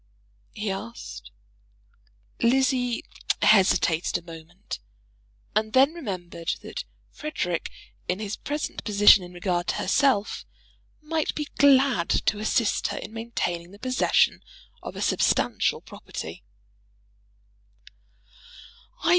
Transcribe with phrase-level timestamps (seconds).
[0.53, 1.29] he asked.
[2.41, 3.03] Lizzie
[3.43, 4.79] hesitated a moment,
[5.55, 7.69] and then remembered that "Frederic,"
[8.07, 10.43] in his present position in regard to herself,
[11.03, 14.41] might be glad to assist her in maintaining the possession
[14.81, 16.43] of a substantial property.